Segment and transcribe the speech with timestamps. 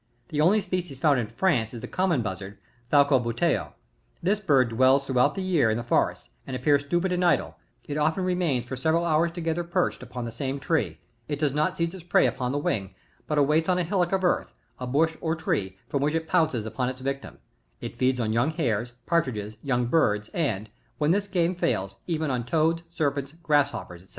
[0.29, 2.57] The only species found in France is the Common Buzzard,—
[2.89, 3.73] Falco buteo.
[4.23, 7.97] This bird dwells throjighout the year in the forests, and appears stupid and idle; it
[7.99, 11.93] often remains for several hours together perched upon the same tree; it does not seize
[11.93, 12.95] its prey upon the wing,
[13.27, 16.27] but awaits on a hillock of earth, a bush or a tree, from which it
[16.27, 17.37] pounces upon its victim;
[17.79, 22.43] it feeds on young hares, partridges, young birds, and, when this game feils, even on
[22.43, 24.07] toads, serpents, grassho];^rs, &c.